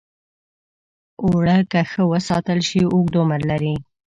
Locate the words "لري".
3.51-3.75